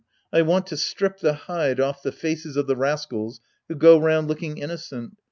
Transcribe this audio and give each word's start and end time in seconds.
I 0.33 0.41
want 0.41 0.65
to 0.65 0.77
strip 0.77 1.19
the 1.19 1.35
hide 1.45 1.79
off 1.79 2.01
the 2.01 2.11
faces 2.11 2.57
of 2.57 2.65
the 2.65 2.75
rascals 2.75 3.39
who 3.67 3.75
go 3.75 3.99
round 3.99 4.27
looking 4.27 4.57
innocent. 4.57 5.13